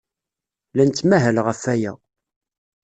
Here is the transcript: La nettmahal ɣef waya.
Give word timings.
La 0.75 0.83
nettmahal 0.87 1.37
ɣef 1.45 1.61
waya. 1.65 1.93